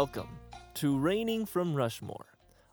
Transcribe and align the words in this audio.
Welcome 0.00 0.38
to 0.74 0.96
Reigning 0.96 1.44
from 1.44 1.74
Rushmore. 1.74 2.26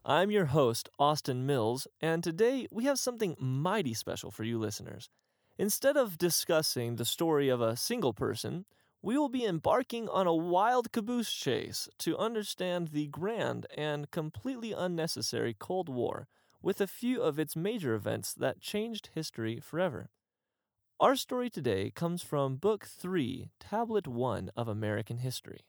I'm 0.05 0.29
your 0.29 0.45
host, 0.45 0.89
Austin 0.99 1.47
Mills, 1.47 1.87
and 1.99 2.23
today 2.23 2.67
we 2.69 2.83
have 2.83 2.99
something 2.99 3.35
mighty 3.39 3.95
special 3.95 4.29
for 4.29 4.43
you 4.43 4.59
listeners. 4.59 5.09
Instead 5.57 5.97
of 5.97 6.19
discussing 6.19 6.97
the 6.97 7.03
story 7.03 7.49
of 7.49 7.61
a 7.61 7.75
single 7.75 8.13
person, 8.13 8.65
we 9.01 9.17
will 9.17 9.29
be 9.29 9.43
embarking 9.43 10.07
on 10.07 10.27
a 10.27 10.35
wild 10.35 10.91
caboose 10.91 11.33
chase 11.33 11.89
to 11.97 12.15
understand 12.15 12.89
the 12.89 13.07
grand 13.07 13.65
and 13.75 14.11
completely 14.11 14.71
unnecessary 14.71 15.55
Cold 15.57 15.89
War 15.89 16.27
with 16.61 16.79
a 16.79 16.85
few 16.85 17.23
of 17.23 17.39
its 17.39 17.55
major 17.55 17.95
events 17.95 18.35
that 18.35 18.61
changed 18.61 19.09
history 19.15 19.59
forever. 19.59 20.11
Our 20.99 21.15
story 21.15 21.49
today 21.49 21.89
comes 21.89 22.21
from 22.21 22.57
Book 22.57 22.85
3, 22.85 23.49
Tablet 23.59 24.07
1 24.07 24.51
of 24.55 24.67
American 24.67 25.17
History. 25.17 25.61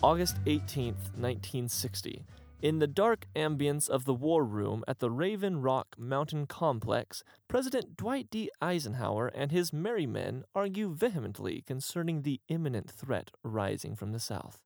August 0.00 0.36
18, 0.46 0.94
1960. 0.94 2.24
In 2.62 2.78
the 2.78 2.86
dark 2.86 3.26
ambience 3.34 3.88
of 3.88 4.04
the 4.04 4.14
war 4.14 4.44
room 4.44 4.84
at 4.86 5.00
the 5.00 5.10
Raven 5.10 5.60
Rock 5.60 5.96
Mountain 5.98 6.46
Complex, 6.46 7.24
President 7.48 7.96
Dwight 7.96 8.30
D. 8.30 8.48
Eisenhower 8.62 9.26
and 9.26 9.50
his 9.50 9.72
merry 9.72 10.06
men 10.06 10.44
argue 10.54 10.94
vehemently 10.94 11.62
concerning 11.66 12.22
the 12.22 12.40
imminent 12.46 12.88
threat 12.88 13.32
rising 13.42 13.96
from 13.96 14.12
the 14.12 14.20
south. 14.20 14.60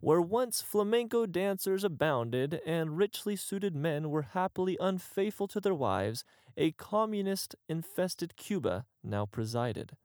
Where 0.00 0.22
once 0.22 0.62
flamenco 0.62 1.26
dancers 1.26 1.84
abounded 1.84 2.58
and 2.64 2.96
richly 2.96 3.36
suited 3.36 3.76
men 3.76 4.08
were 4.08 4.22
happily 4.32 4.78
unfaithful 4.80 5.48
to 5.48 5.60
their 5.60 5.74
wives, 5.74 6.24
a 6.56 6.72
communist 6.72 7.54
infested 7.68 8.36
Cuba 8.36 8.86
now 9.02 9.26
presided. 9.26 9.98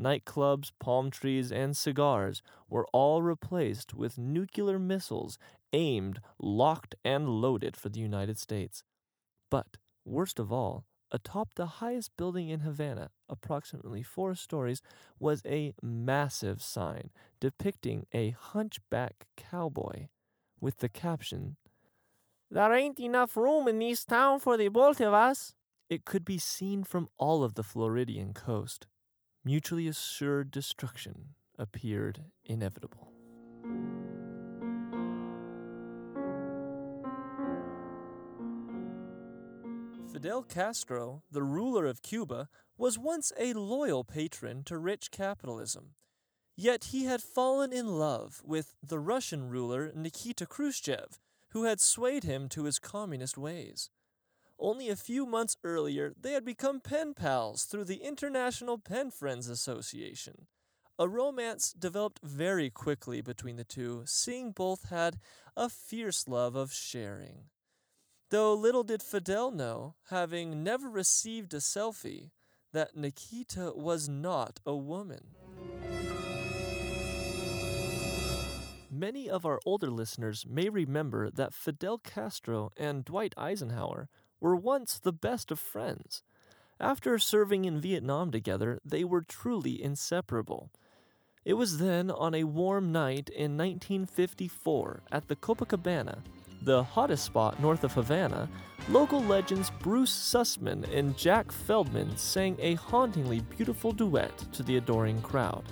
Nightclubs, 0.00 0.72
palm 0.80 1.10
trees, 1.10 1.52
and 1.52 1.76
cigars 1.76 2.42
were 2.68 2.86
all 2.92 3.22
replaced 3.22 3.94
with 3.94 4.18
nuclear 4.18 4.78
missiles 4.78 5.38
aimed, 5.72 6.20
locked, 6.38 6.94
and 7.04 7.28
loaded 7.28 7.76
for 7.76 7.90
the 7.90 8.00
United 8.00 8.38
States. 8.38 8.82
But, 9.50 9.76
worst 10.04 10.38
of 10.38 10.52
all, 10.52 10.86
atop 11.12 11.54
the 11.54 11.66
highest 11.66 12.16
building 12.16 12.48
in 12.48 12.60
Havana, 12.60 13.10
approximately 13.28 14.02
four 14.02 14.34
stories, 14.34 14.80
was 15.18 15.42
a 15.44 15.74
massive 15.82 16.62
sign 16.62 17.10
depicting 17.40 18.06
a 18.14 18.30
hunchback 18.30 19.26
cowboy 19.36 20.08
with 20.60 20.78
the 20.78 20.88
caption, 20.88 21.56
There 22.50 22.72
ain't 22.74 23.00
enough 23.00 23.36
room 23.36 23.68
in 23.68 23.78
this 23.78 24.04
town 24.04 24.40
for 24.40 24.56
the 24.56 24.68
both 24.68 25.00
of 25.00 25.14
us. 25.14 25.54
It 25.88 26.04
could 26.04 26.24
be 26.24 26.38
seen 26.38 26.84
from 26.84 27.08
all 27.18 27.42
of 27.44 27.54
the 27.54 27.62
Floridian 27.62 28.34
coast. 28.34 28.86
Mutually 29.42 29.88
assured 29.88 30.50
destruction 30.50 31.30
appeared 31.58 32.24
inevitable. 32.44 33.10
Fidel 40.12 40.42
Castro, 40.42 41.22
the 41.30 41.42
ruler 41.42 41.86
of 41.86 42.02
Cuba, 42.02 42.50
was 42.76 42.98
once 42.98 43.32
a 43.38 43.54
loyal 43.54 44.04
patron 44.04 44.62
to 44.64 44.76
rich 44.76 45.10
capitalism. 45.10 45.94
Yet 46.54 46.84
he 46.84 47.04
had 47.04 47.22
fallen 47.22 47.72
in 47.72 47.86
love 47.86 48.42
with 48.44 48.74
the 48.82 48.98
Russian 48.98 49.48
ruler 49.48 49.90
Nikita 49.94 50.44
Khrushchev, 50.44 51.18
who 51.52 51.64
had 51.64 51.80
swayed 51.80 52.24
him 52.24 52.50
to 52.50 52.64
his 52.64 52.78
communist 52.78 53.38
ways. 53.38 53.88
Only 54.62 54.90
a 54.90 54.96
few 54.96 55.24
months 55.24 55.56
earlier, 55.64 56.12
they 56.20 56.32
had 56.32 56.44
become 56.44 56.80
pen 56.80 57.14
pals 57.14 57.64
through 57.64 57.84
the 57.84 58.04
International 58.04 58.76
Pen 58.76 59.10
Friends 59.10 59.48
Association. 59.48 60.48
A 60.98 61.08
romance 61.08 61.72
developed 61.72 62.20
very 62.22 62.68
quickly 62.68 63.22
between 63.22 63.56
the 63.56 63.64
two, 63.64 64.02
seeing 64.04 64.52
both 64.52 64.90
had 64.90 65.18
a 65.56 65.70
fierce 65.70 66.28
love 66.28 66.56
of 66.56 66.74
sharing. 66.74 67.44
Though 68.28 68.52
little 68.52 68.84
did 68.84 69.02
Fidel 69.02 69.50
know, 69.50 69.94
having 70.10 70.62
never 70.62 70.90
received 70.90 71.54
a 71.54 71.56
selfie, 71.56 72.30
that 72.74 72.94
Nikita 72.94 73.72
was 73.74 74.10
not 74.10 74.60
a 74.66 74.76
woman. 74.76 75.28
Many 78.90 79.30
of 79.30 79.46
our 79.46 79.58
older 79.64 79.90
listeners 79.90 80.44
may 80.46 80.68
remember 80.68 81.30
that 81.30 81.54
Fidel 81.54 81.96
Castro 81.96 82.72
and 82.76 83.06
Dwight 83.06 83.32
Eisenhower 83.38 84.10
were 84.40 84.56
once 84.56 84.98
the 84.98 85.12
best 85.12 85.50
of 85.50 85.58
friends. 85.58 86.22
After 86.78 87.18
serving 87.18 87.64
in 87.64 87.80
Vietnam 87.80 88.30
together, 88.30 88.80
they 88.84 89.04
were 89.04 89.22
truly 89.22 89.82
inseparable. 89.82 90.70
It 91.44 91.54
was 91.54 91.78
then 91.78 92.10
on 92.10 92.34
a 92.34 92.44
warm 92.44 92.92
night 92.92 93.28
in 93.28 93.56
1954 93.56 95.02
at 95.12 95.28
the 95.28 95.36
Copacabana 95.36 96.22
the 96.62 96.82
hottest 96.82 97.24
spot 97.24 97.58
north 97.60 97.84
of 97.84 97.92
Havana, 97.92 98.48
local 98.88 99.22
legends 99.22 99.70
Bruce 99.80 100.12
Sussman 100.12 100.84
and 100.94 101.16
Jack 101.16 101.50
Feldman 101.50 102.16
sang 102.16 102.56
a 102.60 102.74
hauntingly 102.74 103.40
beautiful 103.56 103.92
duet 103.92 104.36
to 104.52 104.62
the 104.62 104.76
adoring 104.76 105.20
crowd. 105.22 105.64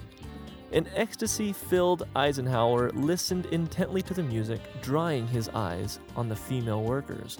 An 0.73 0.87
ecstasy 0.95 1.53
filled 1.53 2.06
Eisenhower 2.15 2.91
listened 2.91 3.47
intently 3.47 4.03
to 4.03 4.15
the 4.15 4.23
music, 4.23 4.61
drying 4.83 5.27
his 5.27 5.49
eyes 5.50 5.99
on 6.15 6.29
the 6.29 6.37
female 6.37 6.83
workers. 6.83 7.39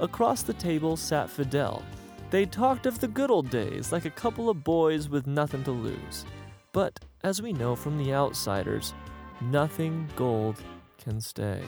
Across 0.00 0.42
the 0.42 0.54
table 0.54 0.96
sat 0.96 1.28
Fidel. 1.28 1.82
They 2.30 2.46
talked 2.46 2.86
of 2.86 2.98
the 3.00 3.08
good 3.08 3.30
old 3.30 3.50
days 3.50 3.92
like 3.92 4.04
a 4.04 4.10
couple 4.10 4.48
of 4.48 4.64
boys 4.64 5.08
with 5.08 5.26
nothing 5.26 5.64
to 5.64 5.72
lose. 5.72 6.24
But, 6.72 7.00
as 7.24 7.42
we 7.42 7.52
know 7.52 7.74
from 7.74 7.98
the 7.98 8.12
outsiders, 8.12 8.94
nothing 9.40 10.08
gold 10.16 10.62
can 10.98 11.20
stay 11.20 11.62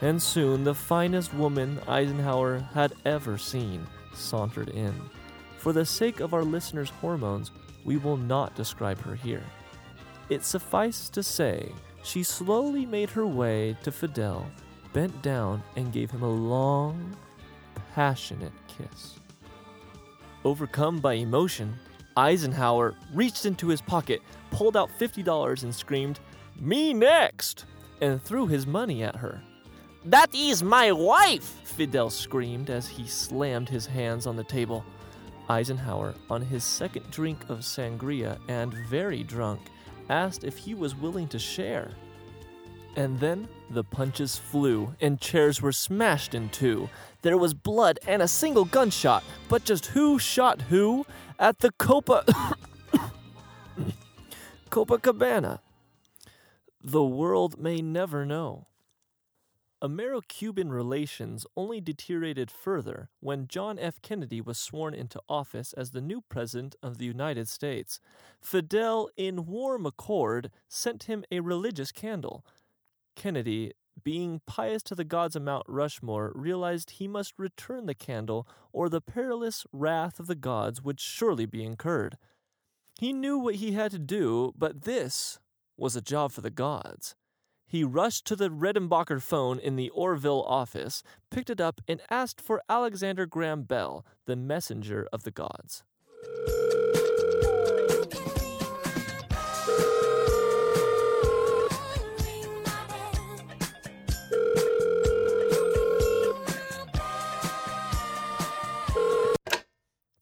and 0.00 0.20
soon 0.20 0.64
the 0.64 0.74
finest 0.74 1.32
woman 1.34 1.80
Eisenhower 1.88 2.58
had 2.74 2.92
ever 3.04 3.38
seen 3.38 3.86
sauntered 4.14 4.70
in. 4.70 4.94
For 5.58 5.72
the 5.72 5.86
sake 5.86 6.20
of 6.20 6.34
our 6.34 6.44
listeners' 6.44 6.90
hormones, 7.00 7.50
we 7.84 7.96
will 7.96 8.16
not 8.16 8.54
describe 8.54 9.00
her 9.02 9.14
here. 9.14 9.42
It 10.28 10.44
suffices 10.44 11.08
to 11.10 11.22
say, 11.22 11.72
she 12.02 12.22
slowly 12.22 12.86
made 12.86 13.10
her 13.10 13.26
way 13.26 13.76
to 13.82 13.90
Fidel, 13.90 14.46
bent 14.92 15.22
down, 15.22 15.62
and 15.76 15.92
gave 15.92 16.10
him 16.10 16.22
a 16.22 16.30
long, 16.30 17.16
passionate 17.96 18.52
kiss. 18.68 19.14
Overcome 20.44 20.98
by 20.98 21.14
emotion, 21.14 21.74
Eisenhower 22.14 22.94
reached 23.14 23.46
into 23.46 23.68
his 23.68 23.80
pocket, 23.80 24.20
pulled 24.50 24.76
out 24.76 24.90
$50, 25.00 25.62
and 25.62 25.74
screamed, 25.74 26.20
Me 26.60 26.92
next! 26.92 27.64
and 28.02 28.22
threw 28.22 28.46
his 28.46 28.66
money 28.66 29.02
at 29.02 29.16
her. 29.16 29.40
That 30.04 30.34
is 30.34 30.62
my 30.62 30.92
wife! 30.92 31.62
Fidel 31.64 32.10
screamed 32.10 32.68
as 32.68 32.86
he 32.86 33.06
slammed 33.06 33.70
his 33.70 33.86
hands 33.86 34.26
on 34.26 34.36
the 34.36 34.44
table. 34.44 34.84
Eisenhower, 35.48 36.14
on 36.28 36.42
his 36.42 36.64
second 36.64 37.10
drink 37.10 37.48
of 37.48 37.60
sangria 37.60 38.38
and 38.48 38.74
very 38.74 39.22
drunk, 39.22 39.70
asked 40.10 40.44
if 40.44 40.58
he 40.58 40.74
was 40.74 40.94
willing 40.94 41.28
to 41.28 41.38
share. 41.38 41.92
And 42.96 43.20
then 43.20 43.48
the 43.68 43.84
punches 43.84 44.38
flew, 44.38 44.94
and 45.02 45.20
chairs 45.20 45.60
were 45.60 45.72
smashed 45.72 46.34
in 46.34 46.48
two. 46.48 46.88
There 47.20 47.36
was 47.36 47.52
blood 47.52 47.98
and 48.06 48.22
a 48.22 48.28
single 48.28 48.64
gunshot, 48.64 49.22
but 49.48 49.64
just 49.64 49.86
who 49.86 50.18
shot 50.18 50.62
who? 50.62 51.04
At 51.38 51.58
the 51.58 51.72
Copa. 51.72 52.24
Copacabana. 54.70 55.60
The 56.82 57.04
world 57.04 57.58
may 57.58 57.82
never 57.82 58.24
know. 58.24 58.66
Amero 59.82 60.26
Cuban 60.26 60.72
relations 60.72 61.44
only 61.54 61.82
deteriorated 61.82 62.50
further 62.50 63.10
when 63.20 63.46
John 63.46 63.78
F. 63.78 64.00
Kennedy 64.00 64.40
was 64.40 64.56
sworn 64.56 64.94
into 64.94 65.20
office 65.28 65.74
as 65.74 65.90
the 65.90 66.00
new 66.00 66.22
President 66.22 66.76
of 66.82 66.96
the 66.96 67.04
United 67.04 67.46
States. 67.46 68.00
Fidel, 68.40 69.10
in 69.18 69.44
warm 69.44 69.84
accord, 69.84 70.50
sent 70.66 71.04
him 71.04 71.24
a 71.30 71.40
religious 71.40 71.92
candle. 71.92 72.42
Kennedy, 73.16 73.72
being 74.04 74.40
pious 74.46 74.82
to 74.84 74.94
the 74.94 75.04
gods 75.04 75.34
of 75.34 75.42
Mount 75.42 75.64
Rushmore, 75.66 76.32
realized 76.34 76.90
he 76.90 77.08
must 77.08 77.38
return 77.38 77.86
the 77.86 77.94
candle 77.94 78.46
or 78.72 78.88
the 78.88 79.00
perilous 79.00 79.66
wrath 79.72 80.20
of 80.20 80.26
the 80.26 80.34
gods 80.34 80.82
would 80.82 81.00
surely 81.00 81.46
be 81.46 81.64
incurred. 81.64 82.18
He 83.00 83.12
knew 83.12 83.38
what 83.38 83.56
he 83.56 83.72
had 83.72 83.90
to 83.90 83.98
do, 83.98 84.52
but 84.56 84.82
this 84.82 85.38
was 85.76 85.96
a 85.96 86.00
job 86.00 86.32
for 86.32 86.40
the 86.40 86.50
gods. 86.50 87.14
He 87.66 87.82
rushed 87.82 88.24
to 88.26 88.36
the 88.36 88.48
Redenbacher 88.48 89.20
phone 89.20 89.58
in 89.58 89.74
the 89.74 89.90
Orville 89.90 90.44
office, 90.44 91.02
picked 91.30 91.50
it 91.50 91.60
up, 91.60 91.80
and 91.88 92.00
asked 92.10 92.40
for 92.40 92.62
Alexander 92.68 93.26
Graham 93.26 93.64
Bell, 93.64 94.06
the 94.26 94.36
messenger 94.36 95.08
of 95.12 95.24
the 95.24 95.32
gods. 95.32 95.82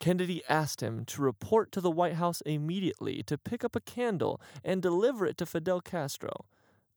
Kennedy 0.05 0.43
asked 0.51 0.83
him 0.83 1.07
to 1.07 1.23
report 1.23 1.73
to 1.73 1.81
the 1.81 1.91
White 1.91 2.17
House 2.17 2.43
immediately 2.43 3.23
to 3.23 3.39
pick 3.39 3.65
up 3.65 3.75
a 3.75 3.81
candle 3.81 4.39
and 4.63 4.83
deliver 4.83 5.25
it 5.25 5.39
to 5.39 5.47
Fidel 5.47 5.81
Castro. 5.81 6.45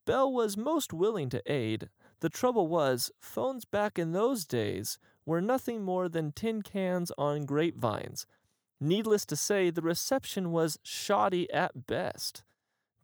Bell 0.06 0.30
was 0.30 0.58
most 0.58 0.92
willing 0.92 1.30
to 1.30 1.42
aid. 1.50 1.88
The 2.20 2.28
trouble 2.28 2.68
was, 2.68 3.10
phones 3.22 3.64
back 3.64 3.98
in 3.98 4.12
those 4.12 4.44
days 4.44 5.00
were 5.26 5.40
nothing 5.40 5.84
more 5.84 6.10
than 6.10 6.34
tin 6.34 6.64
cans 6.64 7.14
on 7.18 7.46
grapevines. 7.46 8.26
Needless 8.82 9.26
to 9.28 9.38
say, 9.38 9.70
the 9.70 9.82
reception 9.82 10.52
was 10.52 10.78
shoddy 10.84 11.50
at 11.54 11.88
best. 11.88 12.44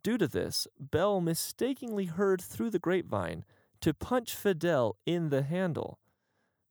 Due 0.02 0.18
to 0.18 0.28
this, 0.28 0.66
Bell 0.78 1.22
mistakenly 1.22 2.04
heard 2.04 2.42
through 2.42 2.68
the 2.68 2.78
grapevine 2.78 3.46
to 3.80 3.94
punch 3.94 4.34
Fidel 4.34 4.98
in 5.06 5.30
the 5.30 5.40
handle. 5.40 5.98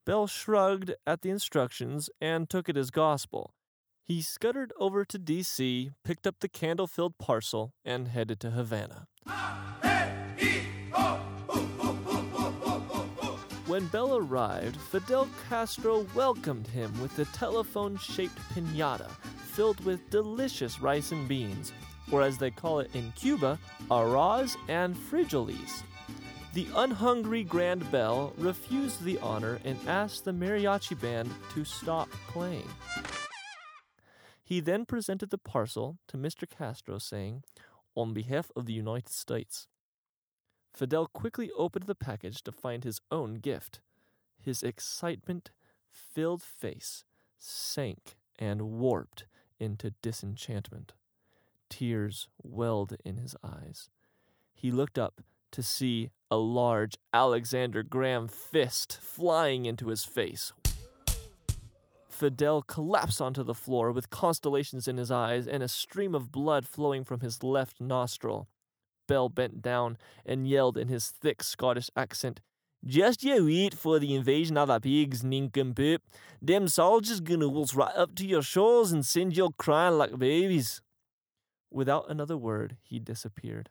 Bell 0.06 0.28
shrugged 0.28 0.94
at 1.08 1.22
the 1.22 1.30
instructions 1.30 2.10
and 2.20 2.50
took 2.50 2.68
it 2.68 2.76
as 2.76 2.92
gospel. 2.92 3.54
He 4.04 4.22
scuttered 4.22 4.74
over 4.78 5.06
to 5.06 5.18
D.C., 5.18 5.92
picked 6.04 6.28
up 6.28 6.36
the 6.42 6.50
candle 6.50 6.88
filled 6.88 7.18
parcel, 7.18 7.74
and 7.86 8.10
headed 8.10 8.42
to 8.42 8.52
Havana. 8.52 9.08
When 13.66 13.88
Bell 13.88 14.18
arrived, 14.18 14.76
Fidel 14.76 15.30
Castro 15.48 16.06
welcomed 16.14 16.68
him 16.68 17.02
with 17.02 17.18
a 17.20 17.26
telephone 17.26 17.98
shaped 17.98 18.38
pinata 18.54 19.10
filled 19.54 19.84
with 19.86 20.10
delicious 20.10 20.82
rice 20.82 21.12
and 21.12 21.28
beans, 21.28 21.72
or 22.12 22.22
as 22.22 22.38
they 22.38 22.52
call 22.52 22.80
it 22.80 22.94
in 22.94 23.12
Cuba, 23.16 23.58
arroz 23.90 24.58
and 24.68 24.96
frijoles. 24.96 25.84
The 26.54 26.68
unhungry 26.76 27.44
Grand 27.44 27.90
Bell 27.90 28.32
refused 28.38 29.04
the 29.04 29.18
honor 29.22 29.60
and 29.66 29.80
asked 29.88 30.24
the 30.24 30.32
mariachi 30.32 31.00
band 31.02 31.34
to 31.56 31.66
stop 31.66 32.12
playing. 32.28 32.70
He 34.44 34.60
then 34.60 34.86
presented 34.86 35.32
the 35.32 35.40
parcel 35.40 35.98
to 36.10 36.16
Mr. 36.16 36.48
Castro, 36.48 37.00
saying, 37.00 37.44
On 37.96 38.14
behalf 38.14 38.52
of 38.56 38.68
the 38.68 38.74
United 38.74 39.10
States. 39.10 39.68
Fidel 40.76 41.08
quickly 41.08 41.50
opened 41.58 41.88
the 41.88 41.96
package 41.96 42.44
to 42.44 42.52
find 42.52 42.84
his 42.84 43.02
own 43.10 43.40
gift. 43.40 43.82
His 44.40 44.62
excitement 44.62 45.50
filled 45.90 46.44
face 46.44 47.04
sank 47.40 48.16
and 48.38 48.62
warped 48.74 49.26
into 49.60 49.96
disenchantment. 50.04 50.94
Tears 51.68 52.28
welled 52.44 52.96
in 53.04 53.18
his 53.18 53.36
eyes. 53.44 53.90
He 54.54 54.70
looked 54.70 55.00
up 55.00 55.24
to 55.54 55.64
see 55.64 56.10
a 56.30 56.36
large 56.36 56.98
Alexander 57.14 57.84
Graham 57.84 58.28
fist 58.28 59.00
flying 59.02 59.66
into 59.66 59.88
his 59.88 60.04
face. 60.04 60.52
Fidel 62.10 62.62
collapsed 62.62 63.22
onto 63.22 63.44
the 63.44 63.54
floor 63.54 63.92
with 63.92 64.10
constellations 64.10 64.88
in 64.88 64.98
his 64.98 65.12
eyes 65.12 65.48
and 65.48 65.64
a 65.64 65.68
stream 65.68 66.14
of 66.14 66.32
blood 66.32 66.68
flowing 66.68 67.04
from 67.04 67.22
his 67.22 67.44
left 67.44 67.82
nostril. 67.82 68.48
Bell 69.08 69.30
bent 69.30 69.62
down 69.62 69.98
and 70.26 70.48
yelled 70.48 70.78
in 70.78 70.88
his 70.88 71.10
thick 71.10 71.44
Scottish 71.44 71.90
accent, 71.96 72.40
Just 72.86 73.24
you 73.24 73.46
wait 73.46 73.74
for 73.74 74.00
the 74.00 74.16
invasion 74.16 74.58
of 74.58 74.70
the 74.70 74.80
pigs, 74.80 75.24
nincompoop. 75.24 76.02
Them 76.42 76.68
soldiers 76.68 77.20
gonna 77.20 77.50
waltz 77.50 77.74
right 77.74 77.96
up 77.96 78.16
to 78.16 78.26
your 78.26 78.42
shores 78.42 78.92
and 78.92 79.06
send 79.06 79.36
you 79.36 79.50
crying 79.58 79.98
like 79.98 80.18
babies. 80.18 80.82
Without 81.72 82.10
another 82.10 82.38
word, 82.38 82.78
he 82.84 83.00
disappeared. 83.00 83.70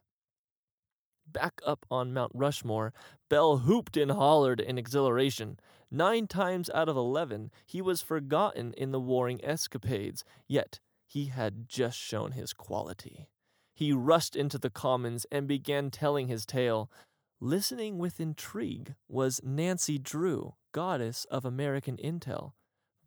Back 1.33 1.61
up 1.65 1.87
on 1.91 2.13
Mount 2.13 2.33
Rushmore, 2.35 2.93
Bell 3.31 3.59
hooped 3.59 3.97
and 3.97 4.11
hollered 4.11 4.61
in 4.61 4.77
exhilaration. 4.77 5.59
Nine 5.91 6.27
times 6.27 6.69
out 6.75 6.89
of 6.89 6.97
eleven, 6.97 7.51
he 7.67 7.81
was 7.81 8.03
forgotten 8.03 8.75
in 8.75 8.93
the 8.93 9.01
warring 9.01 9.43
escapades, 9.43 10.25
yet 10.47 10.81
he 11.07 11.27
had 11.27 11.69
just 11.69 11.99
shown 11.99 12.33
his 12.33 12.53
quality. 12.53 13.29
He 13.75 13.93
rushed 13.93 14.37
into 14.37 14.59
the 14.59 14.71
commons 14.71 15.27
and 15.33 15.47
began 15.47 15.91
telling 15.91 16.29
his 16.29 16.45
tale. 16.45 16.91
Listening 17.41 17.99
with 17.99 18.21
intrigue 18.21 18.95
was 19.09 19.41
Nancy 19.43 19.99
Drew, 19.99 20.55
goddess 20.73 21.25
of 21.31 21.45
American 21.45 21.97
intel. 21.97 22.53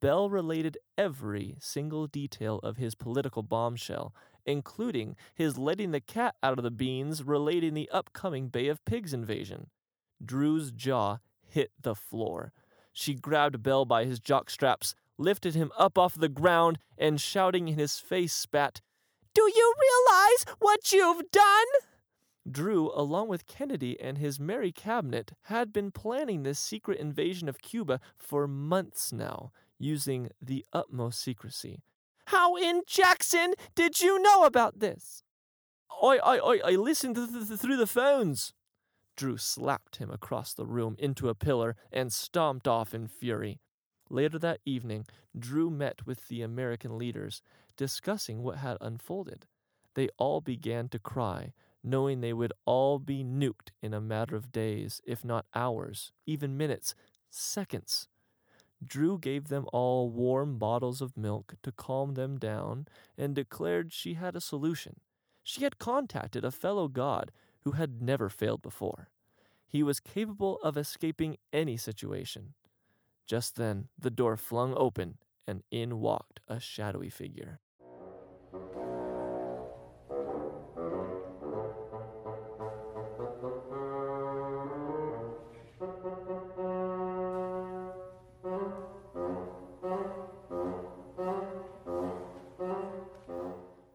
Bell 0.01 0.29
related 0.29 0.77
every 0.97 1.57
single 1.59 2.07
detail 2.07 2.59
of 2.59 2.77
his 2.77 2.95
political 2.95 3.43
bombshell, 3.43 4.13
including 4.45 5.15
his 5.33 5.57
letting 5.57 5.91
the 5.91 5.99
cat 5.99 6.35
out 6.43 6.57
of 6.57 6.63
the 6.63 6.71
beans 6.71 7.23
relating 7.23 7.73
the 7.73 7.89
upcoming 7.91 8.47
Bay 8.47 8.67
of 8.67 8.83
Pigs 8.85 9.13
invasion. 9.13 9.67
Drew's 10.23 10.71
jaw 10.71 11.17
hit 11.41 11.71
the 11.81 11.95
floor. 11.95 12.53
She 12.93 13.13
grabbed 13.13 13.61
Bell 13.61 13.85
by 13.85 14.05
his 14.05 14.19
jock 14.19 14.49
straps, 14.49 14.95
lifted 15.17 15.55
him 15.55 15.71
up 15.77 15.97
off 15.97 16.15
the 16.15 16.29
ground, 16.29 16.79
and 16.97 17.19
shouting 17.19 17.67
in 17.67 17.77
his 17.77 17.99
face 17.99 18.33
spat, 18.33 18.81
Do 19.33 19.51
you 19.53 19.73
realize 19.81 20.57
what 20.59 20.91
you've 20.91 21.29
done? 21.31 21.65
Drew, 22.49 22.91
along 22.93 23.27
with 23.27 23.47
Kennedy 23.47 23.99
and 23.99 24.17
his 24.17 24.39
merry 24.39 24.71
cabinet, 24.71 25.33
had 25.43 25.73
been 25.73 25.91
planning 25.91 26.43
this 26.43 26.59
secret 26.59 26.99
invasion 26.99 27.49
of 27.49 27.61
Cuba 27.61 27.99
for 28.17 28.47
months 28.47 29.11
now, 29.11 29.51
using 29.79 30.29
the 30.41 30.63
utmost 30.71 31.19
secrecy. 31.19 31.81
How 32.27 32.55
in 32.55 32.81
Jackson 32.87 33.53
did 33.75 34.01
you 34.01 34.21
know 34.21 34.45
about 34.45 34.79
this? 34.79 35.23
I, 36.01 36.17
I, 36.17 36.37
I, 36.37 36.59
I 36.65 36.71
listened 36.71 37.15
th- 37.15 37.47
th- 37.47 37.59
through 37.59 37.77
the 37.77 37.87
phones. 37.87 38.53
Drew 39.15 39.37
slapped 39.37 39.97
him 39.97 40.09
across 40.09 40.53
the 40.53 40.65
room 40.65 40.95
into 40.99 41.29
a 41.29 41.35
pillar 41.35 41.75
and 41.91 42.11
stomped 42.11 42.67
off 42.67 42.93
in 42.93 43.07
fury. 43.07 43.59
Later 44.09 44.37
that 44.39 44.59
evening, 44.65 45.05
Drew 45.37 45.69
met 45.69 46.05
with 46.05 46.27
the 46.27 46.41
American 46.41 46.97
leaders, 46.97 47.41
discussing 47.77 48.43
what 48.43 48.57
had 48.57 48.77
unfolded. 48.81 49.45
They 49.93 50.09
all 50.17 50.41
began 50.41 50.89
to 50.89 50.99
cry, 50.99 51.53
knowing 51.83 52.19
they 52.19 52.33
would 52.33 52.53
all 52.65 52.99
be 52.99 53.23
nuked 53.23 53.69
in 53.81 53.93
a 53.93 54.01
matter 54.01 54.35
of 54.35 54.51
days, 54.51 55.01
if 55.05 55.23
not 55.23 55.45
hours, 55.55 56.11
even 56.25 56.57
minutes, 56.57 56.93
seconds. 57.29 58.07
Drew 58.87 59.17
gave 59.17 59.47
them 59.47 59.67
all 59.73 60.09
warm 60.09 60.57
bottles 60.57 61.01
of 61.01 61.17
milk 61.17 61.55
to 61.63 61.71
calm 61.71 62.13
them 62.13 62.37
down 62.37 62.87
and 63.17 63.35
declared 63.35 63.93
she 63.93 64.13
had 64.15 64.35
a 64.35 64.41
solution. 64.41 64.99
She 65.43 65.63
had 65.63 65.79
contacted 65.79 66.43
a 66.43 66.51
fellow 66.51 66.87
god 66.87 67.31
who 67.61 67.71
had 67.71 68.01
never 68.01 68.29
failed 68.29 68.61
before. 68.61 69.09
He 69.67 69.83
was 69.83 69.99
capable 69.99 70.57
of 70.63 70.77
escaping 70.77 71.37
any 71.51 71.77
situation. 71.77 72.53
Just 73.25 73.55
then, 73.55 73.89
the 73.97 74.11
door 74.11 74.37
flung 74.37 74.73
open, 74.75 75.17
and 75.47 75.63
in 75.71 75.99
walked 75.99 76.39
a 76.47 76.59
shadowy 76.59 77.09
figure. 77.09 77.59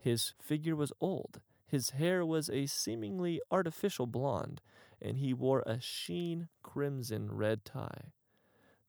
His 0.01 0.33
figure 0.41 0.75
was 0.75 0.93
old. 0.99 1.41
His 1.67 1.91
hair 1.91 2.25
was 2.25 2.49
a 2.49 2.67
seemingly 2.67 3.41
artificial 3.51 4.07
blonde, 4.07 4.63
and 5.01 5.19
he 5.19 5.35
wore 5.35 5.63
a 5.67 5.79
sheen 5.81 6.49
crimson 6.63 7.31
red 7.31 7.65
tie. 7.67 8.13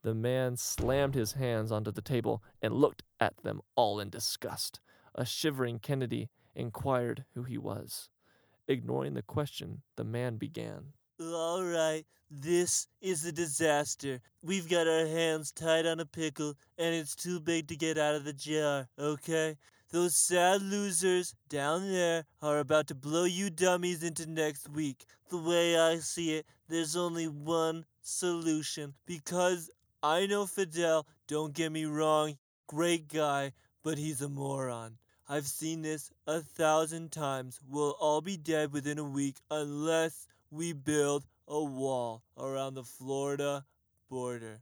The 0.04 0.16
man 0.16 0.56
slammed 0.56 1.14
his 1.14 1.34
hands 1.34 1.72
onto 1.72 1.92
the 1.92 2.02
table 2.02 2.42
and 2.62 2.74
looked 2.74 3.04
at 3.20 3.38
them 3.44 3.62
all 3.76 4.00
in 4.00 4.10
disgust. 4.10 4.80
A 5.14 5.26
shivering 5.26 5.80
Kennedy 5.80 6.30
inquired 6.56 7.26
who 7.34 7.44
he 7.44 7.58
was. 7.58 8.10
Ignoring 8.68 9.14
the 9.14 9.22
question, 9.22 9.82
the 9.98 10.06
man 10.06 10.38
began. 10.38 10.94
All 11.20 11.64
right, 11.64 12.06
this 12.32 12.88
is 13.02 13.26
a 13.26 13.32
disaster. 13.32 14.22
We've 14.42 14.70
got 14.70 14.88
our 14.88 15.06
hands 15.06 15.52
tied 15.52 15.86
on 15.86 16.00
a 16.00 16.06
pickle, 16.06 16.56
and 16.78 16.96
it's 16.96 17.16
too 17.16 17.40
big 17.40 17.68
to 17.68 17.76
get 17.76 17.98
out 17.98 18.16
of 18.16 18.24
the 18.24 18.34
jar, 18.34 18.88
okay? 18.98 19.58
Those 19.92 20.16
sad 20.16 20.62
losers 20.62 21.36
down 21.50 21.92
there 21.92 22.24
are 22.42 22.60
about 22.60 22.88
to 22.88 22.96
blow 22.96 23.26
you 23.26 23.50
dummies 23.50 24.04
into 24.04 24.26
next 24.26 24.70
week. 24.70 25.06
The 25.30 25.38
way 25.38 25.78
I 25.78 25.98
see 25.98 26.36
it, 26.36 26.46
there's 26.70 26.96
only 26.96 27.28
one 27.28 27.84
solution. 28.02 28.94
Because 29.06 29.70
I 30.02 30.28
know 30.28 30.46
Fidel, 30.46 31.06
don't 31.28 31.54
get 31.54 31.74
me 31.74 31.84
wrong, 31.84 32.38
great 32.68 33.10
guy, 33.10 33.52
but 33.84 33.98
he's 33.98 34.22
a 34.22 34.30
moron. 34.30 34.98
I've 35.28 35.48
seen 35.48 35.82
this 35.82 36.10
a 36.26 36.40
thousand 36.40 37.12
times. 37.12 37.60
We'll 37.70 37.98
all 38.00 38.22
be 38.22 38.38
dead 38.38 38.72
within 38.72 38.98
a 38.98 39.04
week 39.04 39.36
unless 39.50 40.26
we 40.52 40.72
build 40.72 41.26
a 41.50 41.62
wall 41.62 42.24
around 42.38 42.76
the 42.76 42.84
Florida 42.84 43.66
border. 44.10 44.62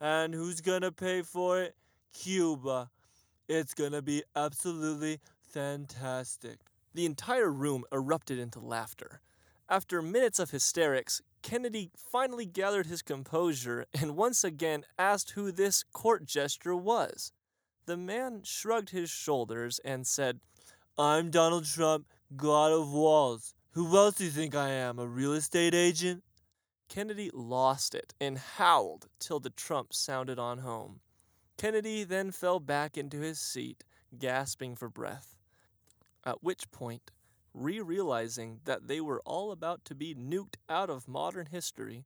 And 0.00 0.34
who's 0.34 0.60
gonna 0.60 0.90
pay 0.90 1.22
for 1.22 1.62
it? 1.62 1.76
Cuba. 2.12 2.90
It's 3.48 3.74
gonna 3.74 4.00
be 4.02 4.22
absolutely 4.34 5.20
fantastic. 5.42 6.60
The 6.94 7.04
entire 7.06 7.50
room 7.50 7.84
erupted 7.92 8.38
into 8.38 8.58
laughter. 8.60 9.20
After 9.68 10.00
minutes 10.02 10.38
of 10.38 10.50
hysterics, 10.50 11.20
Kennedy 11.42 11.90
finally 11.94 12.46
gathered 12.46 12.86
his 12.86 13.02
composure 13.02 13.86
and 13.92 14.16
once 14.16 14.44
again 14.44 14.84
asked 14.98 15.32
who 15.32 15.52
this 15.52 15.84
court 15.92 16.24
gesture 16.24 16.74
was. 16.76 17.32
the 17.86 17.96
man 17.96 18.40
shrugged 18.44 18.90
his 18.90 19.10
shoulders 19.10 19.78
and 19.84 20.06
said, 20.06 20.40
I'm 20.96 21.30
Donald 21.30 21.66
Trump, 21.66 22.06
God 22.36 22.72
of 22.72 22.90
Walls. 22.92 23.54
Who 23.72 23.96
else 23.96 24.14
do 24.16 24.24
you 24.24 24.30
think 24.30 24.54
I 24.54 24.70
am? 24.70 24.98
A 24.98 25.06
real 25.06 25.34
estate 25.34 25.74
agent? 25.74 26.22
Kennedy 26.88 27.30
lost 27.34 27.94
it 27.94 28.14
and 28.20 28.38
howled 28.38 29.08
till 29.18 29.40
the 29.40 29.50
trump 29.50 29.92
sounded 29.92 30.38
on 30.38 30.58
home. 30.58 31.00
Kennedy 31.56 32.04
then 32.04 32.30
fell 32.30 32.60
back 32.60 32.96
into 32.96 33.20
his 33.20 33.38
seat, 33.38 33.84
gasping 34.18 34.74
for 34.74 34.88
breath. 34.88 35.36
At 36.24 36.42
which 36.42 36.70
point, 36.70 37.10
re 37.52 37.80
realizing 37.80 38.60
that 38.64 38.88
they 38.88 39.00
were 39.00 39.22
all 39.24 39.52
about 39.52 39.84
to 39.86 39.94
be 39.94 40.14
nuked 40.14 40.56
out 40.68 40.90
of 40.90 41.08
modern 41.08 41.46
history, 41.46 42.04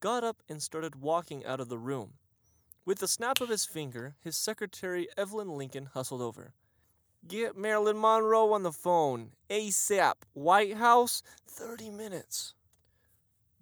got 0.00 0.24
up 0.24 0.42
and 0.48 0.62
started 0.62 0.96
walking 0.96 1.44
out 1.44 1.60
of 1.60 1.68
the 1.68 1.78
room. 1.78 2.14
With 2.84 2.98
the 2.98 3.08
snap 3.08 3.40
of 3.40 3.48
his 3.48 3.64
finger, 3.64 4.14
his 4.22 4.36
secretary 4.36 5.08
Evelyn 5.16 5.48
Lincoln 5.48 5.86
hustled 5.92 6.22
over. 6.22 6.54
Get 7.26 7.56
Marilyn 7.56 8.00
Monroe 8.00 8.52
on 8.52 8.62
the 8.62 8.70
phone. 8.70 9.32
ASAP. 9.50 10.14
White 10.32 10.76
House, 10.76 11.22
30 11.48 11.90
minutes. 11.90 12.54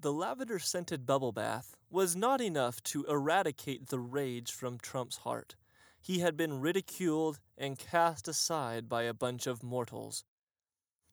The 0.04 0.12
lavender 0.12 0.58
scented 0.58 1.06
bubble 1.06 1.32
bath 1.32 1.78
was 1.90 2.14
not 2.14 2.42
enough 2.42 2.82
to 2.82 3.04
eradicate 3.04 3.86
the 3.86 3.98
rage 3.98 4.52
from 4.52 4.76
Trump's 4.76 5.16
heart. 5.16 5.56
He 5.98 6.18
had 6.18 6.36
been 6.36 6.60
ridiculed 6.60 7.40
and 7.56 7.78
cast 7.78 8.28
aside 8.28 8.86
by 8.86 9.04
a 9.04 9.14
bunch 9.14 9.46
of 9.46 9.62
mortals. 9.62 10.26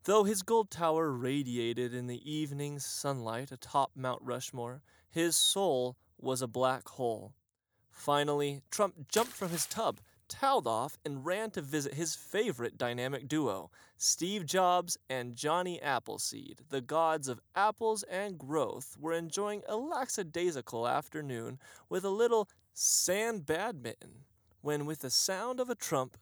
Though 0.03 0.25
his 0.25 0.43
gold 0.43 0.69
tower 0.69 1.09
radiated 1.09 1.93
in 1.93 2.07
the 2.07 2.29
evening 2.29 2.79
sunlight 2.79 3.49
atop 3.49 3.91
Mount 3.95 4.21
Rushmore, 4.23 4.81
his 5.09 5.37
soul 5.37 5.95
was 6.17 6.41
a 6.41 6.45
black 6.47 6.89
hole. 6.89 7.31
Finally, 7.91 8.61
Trump 8.71 9.07
jumped 9.07 9.31
from 9.31 9.51
his 9.51 9.65
tub, 9.65 10.01
toweled 10.31 10.65
off, 10.65 10.97
and 11.05 11.25
ran 11.25 11.51
to 11.51 11.61
visit 11.61 11.93
his 11.93 12.15
favorite 12.15 12.77
dynamic 12.77 13.27
duo, 13.27 13.69
Steve 13.97 14.45
Jobs 14.45 14.97
and 15.09 15.35
Johnny 15.35 15.79
Appleseed. 15.81 16.61
The 16.69 16.81
gods 16.81 17.27
of 17.27 17.41
apples 17.53 18.03
and 18.03 18.39
growth 18.39 18.95
were 18.99 19.13
enjoying 19.13 19.61
a 19.67 19.75
lackadaisical 19.75 20.87
afternoon 20.87 21.59
with 21.89 22.05
a 22.05 22.09
little 22.09 22.47
sand 22.73 23.45
badminton 23.45 24.23
when, 24.61 24.85
with 24.85 24.99
the 24.99 25.09
sound 25.09 25.59
of 25.59 25.69
a 25.69 25.75
trump, 25.75 26.17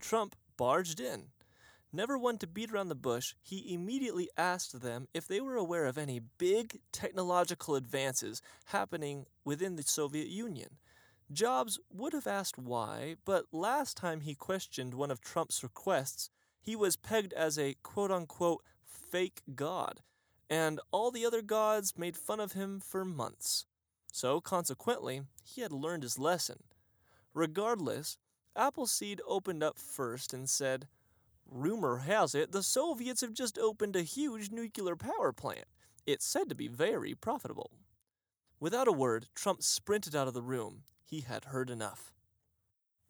Trump 0.00 0.34
barged 0.56 1.00
in. 1.00 1.28
Never 1.94 2.16
one 2.16 2.38
to 2.38 2.46
beat 2.46 2.72
around 2.72 2.88
the 2.88 2.94
bush, 2.94 3.34
he 3.42 3.74
immediately 3.74 4.30
asked 4.36 4.80
them 4.80 5.08
if 5.12 5.28
they 5.28 5.42
were 5.42 5.56
aware 5.56 5.84
of 5.84 5.98
any 5.98 6.20
big 6.38 6.80
technological 6.90 7.74
advances 7.74 8.40
happening 8.66 9.26
within 9.44 9.76
the 9.76 9.82
Soviet 9.82 10.28
Union. 10.28 10.78
Jobs 11.30 11.78
would 11.90 12.14
have 12.14 12.26
asked 12.26 12.56
why, 12.56 13.16
but 13.26 13.44
last 13.52 13.96
time 13.96 14.22
he 14.22 14.34
questioned 14.34 14.94
one 14.94 15.10
of 15.10 15.20
Trump's 15.20 15.62
requests, 15.62 16.30
he 16.62 16.74
was 16.74 16.96
pegged 16.96 17.34
as 17.34 17.58
a 17.58 17.76
quote 17.82 18.10
unquote 18.10 18.62
fake 18.84 19.42
god, 19.54 20.00
and 20.48 20.80
all 20.92 21.10
the 21.10 21.26
other 21.26 21.42
gods 21.42 21.98
made 21.98 22.16
fun 22.16 22.40
of 22.40 22.52
him 22.52 22.80
for 22.80 23.04
months. 23.04 23.66
So, 24.10 24.40
consequently, 24.40 25.22
he 25.44 25.60
had 25.60 25.72
learned 25.72 26.02
his 26.02 26.18
lesson. 26.18 26.62
Regardless, 27.34 28.16
Appleseed 28.54 29.20
opened 29.26 29.62
up 29.62 29.78
first 29.78 30.34
and 30.34 30.48
said, 30.48 30.86
Rumor 31.50 31.98
has 31.98 32.34
it 32.34 32.52
the 32.52 32.62
Soviets 32.62 33.20
have 33.20 33.34
just 33.34 33.58
opened 33.58 33.96
a 33.96 34.02
huge 34.02 34.50
nuclear 34.50 34.96
power 34.96 35.32
plant. 35.32 35.66
It's 36.06 36.26
said 36.26 36.48
to 36.48 36.54
be 36.54 36.68
very 36.68 37.14
profitable. 37.14 37.70
Without 38.58 38.88
a 38.88 38.92
word, 38.92 39.26
Trump 39.34 39.62
sprinted 39.62 40.14
out 40.14 40.28
of 40.28 40.34
the 40.34 40.42
room. 40.42 40.84
He 41.04 41.20
had 41.20 41.46
heard 41.46 41.68
enough. 41.68 42.12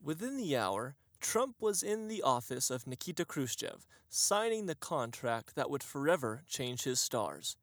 Within 0.02 0.36
the 0.36 0.56
hour, 0.56 0.96
Trump 1.20 1.56
was 1.60 1.82
in 1.82 2.08
the 2.08 2.22
office 2.22 2.70
of 2.70 2.86
Nikita 2.86 3.24
Khrushchev, 3.24 3.86
signing 4.08 4.66
the 4.66 4.74
contract 4.74 5.54
that 5.54 5.70
would 5.70 5.82
forever 5.82 6.42
change 6.48 6.82
his 6.82 7.00
stars. 7.00 7.56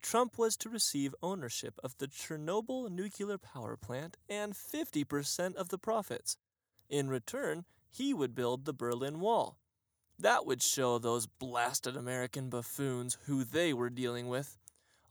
Trump 0.00 0.38
was 0.38 0.56
to 0.58 0.68
receive 0.68 1.14
ownership 1.22 1.78
of 1.82 1.96
the 1.98 2.06
Chernobyl 2.06 2.90
nuclear 2.90 3.36
power 3.36 3.76
plant 3.76 4.16
and 4.28 4.54
50% 4.54 5.56
of 5.56 5.68
the 5.68 5.78
profits. 5.78 6.36
In 6.88 7.08
return, 7.08 7.64
he 7.90 8.14
would 8.14 8.34
build 8.34 8.64
the 8.64 8.72
Berlin 8.72 9.20
Wall. 9.20 9.58
That 10.20 10.44
would 10.44 10.62
show 10.62 10.98
those 10.98 11.26
blasted 11.26 11.96
American 11.96 12.50
buffoons 12.50 13.16
who 13.24 13.42
they 13.42 13.72
were 13.72 13.88
dealing 13.88 14.28
with. 14.28 14.58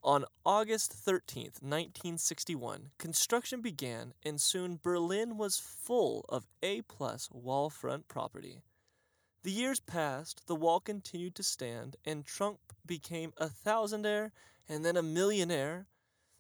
On 0.04 0.24
August 0.46 0.94
13th, 0.94 1.64
1961, 1.64 2.92
construction 3.00 3.60
began, 3.60 4.14
and 4.24 4.40
soon 4.40 4.80
Berlin 4.82 5.36
was 5.36 5.58
full 5.58 6.26
of 6.30 6.46
A 6.62 6.84
plus 6.84 7.28
wall 7.32 7.72
front 7.72 8.08
property. 8.08 8.62
The 9.42 9.52
years 9.52 9.80
passed, 9.80 10.46
the 10.46 10.56
wall 10.56 10.80
continued 10.80 11.34
to 11.36 11.44
stand, 11.44 11.96
and 12.06 12.24
Trump 12.24 12.60
became 12.86 13.34
a 13.38 13.48
thousandaire 13.48 14.30
and 14.68 14.86
then 14.86 14.96
a 14.96 15.02
millionaire, 15.02 15.88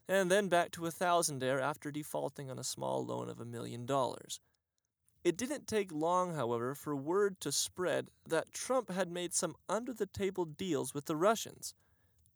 and 0.08 0.30
then 0.30 0.48
back 0.48 0.70
to 0.74 0.86
a 0.86 0.92
thousandaire 0.92 1.60
after 1.60 1.90
defaulting 1.90 2.52
on 2.52 2.60
a 2.60 2.64
small 2.64 3.04
loan 3.04 3.30
of 3.30 3.40
a 3.40 3.46
million 3.46 3.88
dollars. 3.88 4.40
It 5.24 5.36
didn't 5.36 5.68
take 5.68 5.92
long, 5.92 6.36
however, 6.36 6.74
for 6.74 6.96
word 6.96 7.42
to 7.42 7.52
spread 7.52 8.10
that 8.26 8.54
Trump 8.54 8.90
had 8.90 9.12
made 9.12 9.34
some 9.34 9.56
under 9.68 9.94
the 9.94 10.06
table 10.06 10.46
deals 10.46 10.94
with 10.94 11.06
the 11.06 11.18
Russians. 11.18 11.74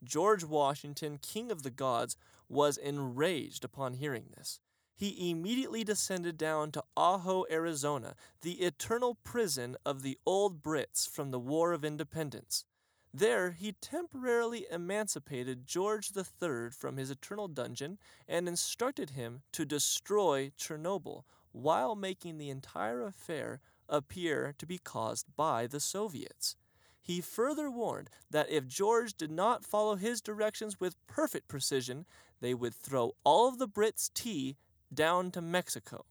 George 0.02 0.44
Washington, 0.44 1.18
King 1.18 1.50
of 1.50 1.62
the 1.62 1.70
Gods, 1.70 2.16
was 2.48 2.76
enraged 2.76 3.64
upon 3.64 3.94
hearing 3.94 4.26
this. 4.36 4.60
He 4.94 5.30
immediately 5.30 5.82
descended 5.82 6.36
down 6.36 6.70
to 6.72 6.84
Ajo, 6.96 7.46
Arizona, 7.50 8.14
the 8.42 8.60
eternal 8.62 9.16
prison 9.24 9.76
of 9.84 10.02
the 10.02 10.18
old 10.26 10.62
Brits 10.62 11.08
from 11.08 11.30
the 11.30 11.40
War 11.40 11.72
of 11.72 11.84
Independence. 11.84 12.64
There, 13.12 13.52
he 13.52 13.72
temporarily 13.72 14.66
emancipated 14.70 15.66
George 15.66 16.10
III 16.16 16.70
from 16.70 16.96
his 16.96 17.10
eternal 17.10 17.48
dungeon 17.48 17.98
and 18.28 18.46
instructed 18.46 19.10
him 19.10 19.42
to 19.52 19.64
destroy 19.64 20.52
Chernobyl 20.58 21.24
while 21.54 21.94
making 21.94 22.36
the 22.36 22.50
entire 22.50 23.06
affair 23.06 23.60
appear 23.88 24.54
to 24.58 24.66
be 24.66 24.76
caused 24.76 25.26
by 25.36 25.66
the 25.66 25.78
Soviets. 25.78 26.56
He 27.00 27.20
further 27.20 27.70
warned 27.70 28.10
that 28.30 28.50
if 28.50 28.66
George 28.66 29.14
did 29.14 29.30
not 29.30 29.64
follow 29.64 29.94
his 29.94 30.20
directions 30.20 30.80
with 30.80 31.06
perfect 31.06 31.48
precision, 31.48 32.06
they 32.40 32.54
would 32.54 32.74
throw 32.74 33.14
all 33.24 33.46
of 33.46 33.58
the 33.58 33.68
Brits' 33.68 34.12
tea 34.12 34.56
down 34.92 35.30
to 35.30 35.40
Mexico. 35.40 36.06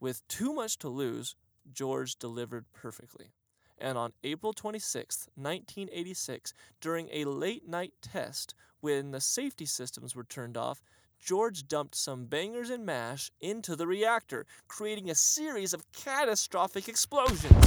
With 0.00 0.26
too 0.28 0.52
much 0.52 0.76
to 0.78 0.88
lose, 0.88 1.34
George 1.72 2.16
delivered 2.16 2.66
perfectly. 2.72 3.32
And 3.78 3.96
on 3.96 4.12
April 4.22 4.52
26, 4.52 5.28
1986, 5.34 6.52
during 6.80 7.08
a 7.10 7.24
late 7.24 7.66
night 7.66 7.94
test 8.02 8.54
when 8.80 9.12
the 9.12 9.20
safety 9.20 9.64
systems 9.64 10.14
were 10.14 10.24
turned 10.24 10.56
off, 10.56 10.82
George 11.22 11.68
dumped 11.68 11.94
some 11.94 12.26
bangers 12.26 12.68
and 12.68 12.84
mash 12.84 13.30
into 13.40 13.76
the 13.76 13.86
reactor, 13.86 14.44
creating 14.66 15.08
a 15.08 15.14
series 15.14 15.72
of 15.72 15.84
catastrophic 15.92 16.88
explosions. 16.88 17.64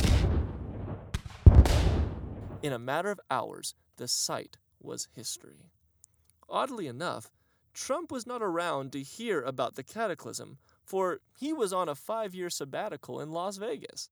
In 2.61 2.73
a 2.73 2.79
matter 2.79 3.11
of 3.11 3.21
hours, 3.31 3.73
the 3.95 4.09
site 4.09 4.57
was 4.81 5.07
history. 5.15 5.71
Oddly 6.49 6.87
enough, 6.87 7.31
Trump 7.73 8.11
was 8.11 8.27
not 8.27 8.41
around 8.41 8.91
to 8.91 9.01
hear 9.01 9.41
about 9.41 9.75
the 9.75 9.83
cataclysm, 9.83 10.57
for 10.83 11.19
he 11.37 11.53
was 11.53 11.71
on 11.71 11.87
a 11.87 11.95
five 11.95 12.35
year 12.35 12.49
sabbatical 12.49 13.21
in 13.21 13.31
Las 13.31 13.55
Vegas. 13.55 14.09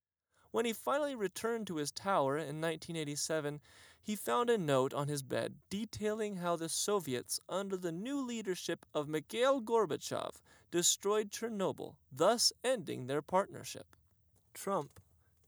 When 0.53 0.65
he 0.65 0.74
finally 0.74 1.15
returned 1.15 1.65
to 1.65 1.77
his 1.77 1.91
tower 1.91 2.38
in 2.38 2.62
1987, 2.62 3.60
he 4.00 4.15
found 4.15 4.51
a 4.51 4.57
note 4.57 4.93
on 4.93 5.07
his 5.07 5.24
bed 5.24 5.55
detailing 5.72 6.36
how 6.36 6.55
the 6.55 6.69
Soviets, 6.69 7.39
under 7.50 7.75
the 7.75 7.91
new 7.91 8.24
leadership 8.24 8.86
of 8.93 9.07
Mikhail 9.07 9.62
Gorbachev, 9.62 10.43
destroyed 10.69 11.31
Chernobyl, 11.31 11.95
thus 12.12 12.53
ending 12.63 13.07
their 13.07 13.24
partnership. 13.24 13.95
Trump, 14.53 15.00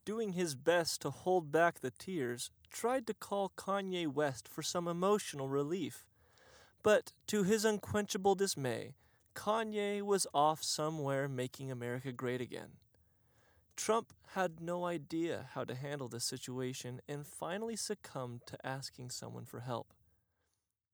doing 0.05 0.33
his 0.33 0.55
best 0.55 1.03
to 1.03 1.11
hold 1.11 1.51
back 1.51 1.81
the 1.81 1.91
tears, 1.91 2.49
tried 2.71 3.05
to 3.05 3.13
call 3.13 3.53
Kanye 3.55 4.07
West 4.07 4.47
for 4.47 4.63
some 4.63 4.87
emotional 4.87 5.49
relief. 5.49 6.07
But 6.81 7.13
to 7.27 7.43
his 7.43 7.63
unquenchable 7.63 8.33
dismay, 8.33 8.95
Kanye 9.35 10.01
was 10.01 10.25
off 10.33 10.63
somewhere 10.63 11.27
making 11.27 11.69
America 11.69 12.11
great 12.11 12.41
again. 12.41 12.79
Trump 13.75 14.13
had 14.33 14.61
no 14.61 14.85
idea 14.85 15.49
how 15.53 15.63
to 15.63 15.75
handle 15.75 16.07
the 16.07 16.19
situation 16.19 17.01
and 17.07 17.27
finally 17.27 17.75
succumbed 17.75 18.41
to 18.47 18.65
asking 18.65 19.09
someone 19.09 19.45
for 19.45 19.61
help. 19.61 19.93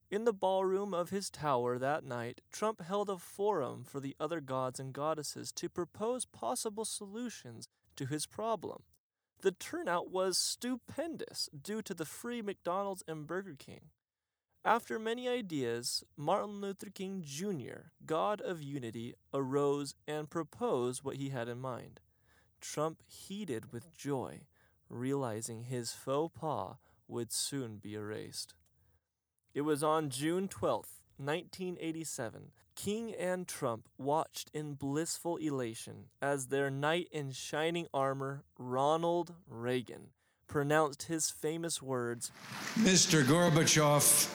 In 0.10 0.26
the 0.26 0.34
ballroom 0.34 0.94
of 0.94 1.10
his 1.10 1.30
tower 1.30 1.78
that 1.78 2.04
night, 2.04 2.42
Trump 2.52 2.82
held 2.82 3.10
a 3.10 3.18
forum 3.18 3.86
for 3.86 4.00
the 4.00 4.16
other 4.20 4.42
gods 4.42 4.80
and 4.80 4.92
goddesses 4.92 5.52
to 5.54 5.70
propose 5.70 6.26
possible 6.26 6.84
solutions 6.84 7.70
to 7.96 8.06
his 8.06 8.26
problem. 8.26 8.84
The 9.42 9.52
turnout 9.52 10.12
was 10.12 10.38
stupendous 10.38 11.50
due 11.60 11.82
to 11.84 11.94
the 11.94 12.06
free 12.06 12.42
McDonald's 12.42 13.04
and 13.08 13.26
Burger 13.26 13.56
King. 13.58 13.90
After 14.64 15.00
many 15.00 15.28
ideas, 15.28 16.04
Martin 16.16 16.62
Luther 16.62 16.90
King 16.94 17.24
Jr., 17.26 17.92
God 18.06 18.42
of 18.42 18.62
Unity, 18.62 19.16
arose 19.34 19.96
and 20.08 20.30
proposed 20.30 21.04
what 21.04 21.16
he 21.16 21.30
had 21.30 21.48
in 21.48 21.60
mind. 21.60 22.00
Trump 22.62 23.02
heated 23.06 23.74
with 23.74 23.96
joy, 23.98 24.42
realizing 24.90 25.64
his 25.64 25.92
faux 25.92 26.38
pas 26.40 26.76
would 27.08 27.32
soon 27.32 27.78
be 27.78 27.96
erased. 27.96 28.54
It 29.54 29.62
was 29.62 29.84
on 29.84 30.10
June 30.10 30.48
12th, 30.48 31.02
1987, 31.18 32.52
King 32.76 33.14
and 33.14 33.48
Trump 33.48 33.90
watched 33.98 34.50
in 34.54 34.76
blissful 34.76 35.38
elation 35.38 36.06
as 36.22 36.48
their 36.48 36.70
knight 36.70 37.10
in 37.12 37.32
shining 37.32 37.88
armor, 37.94 38.44
Ronald 38.58 39.36
Reagan, 39.48 40.12
pronounced 40.48 41.04
his 41.04 41.30
famous 41.30 41.82
words 41.82 42.32
Mr. 42.76 43.24
Gorbachev, 43.24 44.30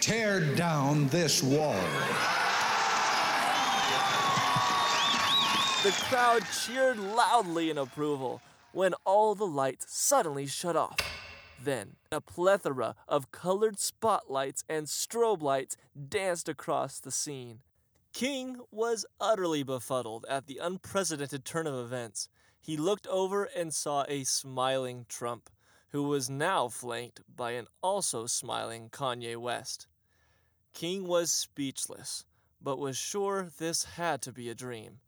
tear 0.00 0.40
down 0.54 1.08
this 1.08 1.42
wall. 1.42 1.78
The 5.84 5.90
crowd 6.08 6.42
cheered 6.50 6.98
loudly 6.98 7.68
in 7.68 7.76
approval 7.76 8.40
when 8.72 8.94
all 9.04 9.34
the 9.34 9.46
lights 9.46 9.84
suddenly 9.94 10.46
shut 10.46 10.76
off. 10.76 10.96
Then, 11.62 11.96
a 12.10 12.22
plethora 12.22 12.94
of 13.06 13.30
colored 13.30 13.78
spotlights 13.78 14.64
and 14.66 14.86
strobe 14.86 15.42
lights 15.42 15.76
danced 16.08 16.48
across 16.48 16.98
the 16.98 17.10
scene. 17.10 17.60
King 18.14 18.60
was 18.70 19.04
utterly 19.20 19.62
befuddled 19.62 20.24
at 20.26 20.46
the 20.46 20.56
unprecedented 20.56 21.44
turn 21.44 21.66
of 21.66 21.74
events. 21.74 22.30
He 22.62 22.78
looked 22.78 23.06
over 23.08 23.44
and 23.44 23.74
saw 23.74 24.06
a 24.08 24.24
smiling 24.24 25.04
Trump, 25.10 25.50
who 25.90 26.04
was 26.04 26.30
now 26.30 26.68
flanked 26.68 27.20
by 27.36 27.50
an 27.50 27.66
also 27.82 28.24
smiling 28.24 28.88
Kanye 28.88 29.36
West. 29.36 29.86
King 30.72 31.06
was 31.06 31.30
speechless, 31.30 32.24
but 32.58 32.78
was 32.78 32.96
sure 32.96 33.50
this 33.58 33.84
had 33.84 34.22
to 34.22 34.32
be 34.32 34.48
a 34.48 34.54
dream. 34.54 35.00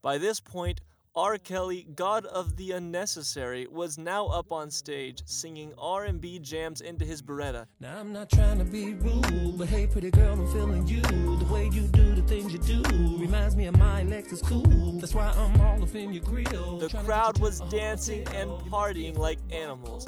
By 0.00 0.18
this 0.18 0.38
point, 0.38 0.80
R. 1.16 1.38
Kelly, 1.38 1.88
God 1.96 2.24
of 2.26 2.56
the 2.56 2.70
Unnecessary, 2.70 3.66
was 3.66 3.98
now 3.98 4.26
up 4.26 4.52
on 4.52 4.70
stage 4.70 5.22
singing 5.26 5.72
R&B 5.76 6.38
jams 6.38 6.80
into 6.80 7.04
his 7.04 7.20
Beretta. 7.20 7.66
Now 7.80 7.98
I'm 7.98 8.12
not 8.12 8.30
trying 8.30 8.58
to 8.58 8.64
be 8.64 8.94
rude, 8.94 9.58
but 9.58 9.68
hey, 9.68 9.88
pretty 9.88 10.12
girl, 10.12 10.34
I'm 10.34 10.46
feeling 10.52 10.86
you. 10.86 11.00
The 11.00 11.48
way 11.50 11.64
you 11.72 11.82
do 11.88 12.14
the 12.14 12.22
things 12.22 12.52
you 12.52 12.58
do 12.58 12.82
reminds 13.18 13.56
me 13.56 13.66
of 13.66 13.76
my 13.76 14.04
Lexus 14.04 14.44
cool. 14.44 15.00
That's 15.00 15.14
why 15.14 15.32
I'm 15.36 15.60
all 15.60 15.82
up 15.82 15.94
in 15.96 16.12
your 16.12 16.22
grill. 16.22 16.78
The 16.78 16.88
crowd 16.88 17.40
was 17.40 17.60
dancing 17.62 18.20
and 18.34 18.50
partying 18.70 19.18
like 19.18 19.40
animals. 19.50 20.06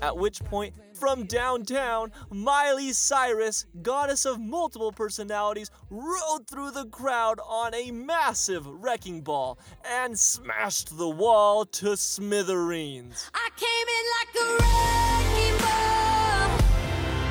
At 0.00 0.16
which 0.16 0.44
point, 0.44 0.74
from 0.94 1.24
downtown, 1.24 2.12
Miley 2.30 2.92
Cyrus, 2.92 3.66
goddess 3.82 4.24
of 4.24 4.38
multiple 4.38 4.92
personalities, 4.92 5.70
rode 5.92 6.48
through 6.48 6.70
the 6.70 6.86
crowd 6.86 7.38
on 7.46 7.74
a 7.74 7.90
massive 7.90 8.66
wrecking 8.66 9.20
ball 9.20 9.58
and 9.84 10.18
smashed 10.18 10.96
the 10.96 11.08
wall 11.08 11.66
to 11.66 11.96
smithereens. 11.98 13.30
I 13.34 13.50
came 13.56 13.88
in 13.98 14.04
like 14.16 14.34
a 14.40 14.48
wrecking 14.56 15.58
ball. 15.58 16.48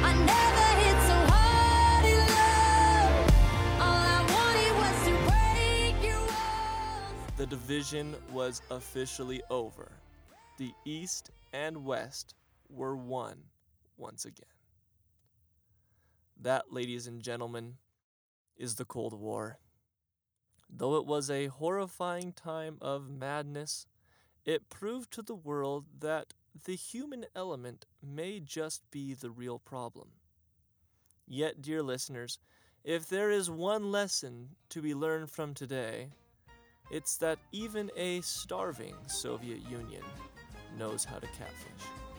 I 0.03 0.13
never 0.13 0.67
hit 0.83 0.99
so 1.07 1.17
hard 1.33 2.05
in 2.05 2.19
love. 2.29 3.15
All 3.81 4.05
I 4.07 4.21
wanted 4.31 4.73
was 4.77 4.97
to 5.07 5.13
break 5.31 6.03
your 6.07 6.21
walls. 6.21 7.37
The 7.37 7.47
division 7.47 8.15
was 8.31 8.61
officially 8.69 9.41
over. 9.49 9.91
The 10.57 10.71
East 10.85 11.31
and 11.51 11.83
West 11.83 12.35
were 12.69 12.95
one 12.95 13.37
once 13.97 14.25
again. 14.25 14.45
That, 16.41 16.71
ladies 16.71 17.07
and 17.07 17.23
gentlemen, 17.23 17.77
is 18.61 18.75
the 18.75 18.85
Cold 18.85 19.13
War. 19.13 19.57
Though 20.69 20.95
it 20.95 21.05
was 21.05 21.29
a 21.29 21.47
horrifying 21.47 22.31
time 22.31 22.77
of 22.79 23.09
madness, 23.09 23.87
it 24.45 24.69
proved 24.69 25.11
to 25.11 25.21
the 25.21 25.35
world 25.35 25.85
that 25.99 26.33
the 26.65 26.75
human 26.75 27.25
element 27.35 27.85
may 28.01 28.39
just 28.39 28.89
be 28.91 29.13
the 29.13 29.31
real 29.31 29.57
problem. 29.59 30.09
Yet, 31.27 31.61
dear 31.61 31.81
listeners, 31.81 32.39
if 32.83 33.09
there 33.09 33.31
is 33.31 33.49
one 33.49 33.91
lesson 33.91 34.49
to 34.69 34.81
be 34.81 34.93
learned 34.93 35.31
from 35.31 35.53
today, 35.53 36.09
it's 36.91 37.17
that 37.17 37.39
even 37.51 37.89
a 37.95 38.21
starving 38.21 38.95
Soviet 39.07 39.61
Union 39.69 40.03
knows 40.77 41.03
how 41.03 41.19
to 41.19 41.27
catfish. 41.27 42.10